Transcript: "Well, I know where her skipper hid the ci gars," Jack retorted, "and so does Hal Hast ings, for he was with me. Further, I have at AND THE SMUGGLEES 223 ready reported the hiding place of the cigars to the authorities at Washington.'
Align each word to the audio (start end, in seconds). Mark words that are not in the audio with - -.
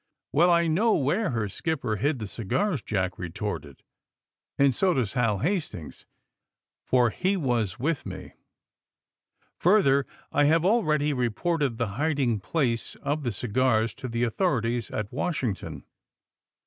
"Well, 0.33 0.49
I 0.49 0.65
know 0.65 0.95
where 0.95 1.29
her 1.29 1.47
skipper 1.47 1.97
hid 1.97 2.17
the 2.17 2.25
ci 2.25 2.43
gars," 2.43 2.81
Jack 2.81 3.19
retorted, 3.19 3.83
"and 4.57 4.73
so 4.73 4.95
does 4.95 5.13
Hal 5.13 5.37
Hast 5.37 5.75
ings, 5.75 6.07
for 6.83 7.11
he 7.11 7.37
was 7.37 7.77
with 7.77 8.03
me. 8.03 8.33
Further, 9.59 10.07
I 10.31 10.45
have 10.45 10.65
at 10.65 10.69
AND 10.73 10.85
THE 10.87 10.93
SMUGGLEES 10.95 11.11
223 11.13 11.13
ready 11.13 11.13
reported 11.69 11.77
the 11.77 11.97
hiding 12.01 12.39
place 12.39 12.95
of 13.03 13.21
the 13.21 13.31
cigars 13.31 13.93
to 13.93 14.07
the 14.07 14.23
authorities 14.23 14.89
at 14.89 15.11
Washington.' 15.13 15.83